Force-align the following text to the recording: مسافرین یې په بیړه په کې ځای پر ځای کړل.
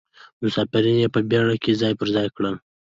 مسافرین 0.41 0.97
یې 1.03 1.09
په 1.15 1.19
بیړه 1.29 1.55
په 1.57 1.57
کې 1.63 1.79
ځای 1.81 1.93
پر 1.99 2.07
ځای 2.15 2.27
کړل. 2.35 2.55